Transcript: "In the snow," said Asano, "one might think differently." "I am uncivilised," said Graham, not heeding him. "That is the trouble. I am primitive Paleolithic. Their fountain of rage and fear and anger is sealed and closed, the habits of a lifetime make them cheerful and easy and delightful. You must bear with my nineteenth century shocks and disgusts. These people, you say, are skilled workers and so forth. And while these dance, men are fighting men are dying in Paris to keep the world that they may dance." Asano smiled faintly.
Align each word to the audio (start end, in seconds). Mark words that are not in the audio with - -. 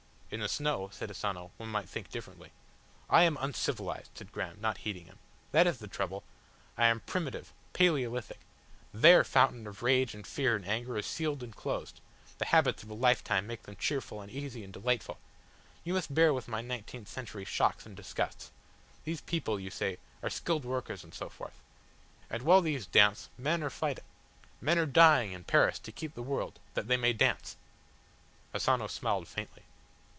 "In 0.33 0.39
the 0.39 0.47
snow," 0.47 0.87
said 0.93 1.11
Asano, 1.11 1.51
"one 1.57 1.67
might 1.67 1.89
think 1.89 2.09
differently." 2.09 2.53
"I 3.09 3.23
am 3.23 3.35
uncivilised," 3.41 4.11
said 4.15 4.31
Graham, 4.31 4.61
not 4.61 4.77
heeding 4.77 5.03
him. 5.03 5.19
"That 5.51 5.67
is 5.67 5.79
the 5.79 5.89
trouble. 5.89 6.23
I 6.77 6.85
am 6.85 7.01
primitive 7.01 7.51
Paleolithic. 7.73 8.39
Their 8.93 9.25
fountain 9.25 9.67
of 9.67 9.83
rage 9.83 10.13
and 10.15 10.25
fear 10.25 10.55
and 10.55 10.65
anger 10.65 10.97
is 10.97 11.05
sealed 11.05 11.43
and 11.43 11.53
closed, 11.53 11.99
the 12.37 12.45
habits 12.45 12.81
of 12.81 12.89
a 12.89 12.93
lifetime 12.93 13.45
make 13.45 13.63
them 13.63 13.75
cheerful 13.75 14.21
and 14.21 14.31
easy 14.31 14.63
and 14.63 14.71
delightful. 14.71 15.19
You 15.83 15.95
must 15.95 16.15
bear 16.15 16.33
with 16.33 16.47
my 16.47 16.61
nineteenth 16.61 17.09
century 17.09 17.43
shocks 17.43 17.85
and 17.85 17.93
disgusts. 17.93 18.51
These 19.03 19.19
people, 19.19 19.59
you 19.59 19.69
say, 19.69 19.97
are 20.23 20.29
skilled 20.29 20.63
workers 20.63 21.03
and 21.03 21.13
so 21.13 21.27
forth. 21.27 21.59
And 22.29 22.43
while 22.43 22.61
these 22.61 22.85
dance, 22.85 23.27
men 23.37 23.61
are 23.63 23.69
fighting 23.69 24.05
men 24.61 24.77
are 24.79 24.85
dying 24.85 25.33
in 25.33 25.43
Paris 25.43 25.77
to 25.79 25.91
keep 25.91 26.15
the 26.15 26.23
world 26.23 26.57
that 26.73 26.87
they 26.87 26.95
may 26.95 27.11
dance." 27.11 27.57
Asano 28.55 28.87
smiled 28.87 29.27
faintly. 29.27 29.63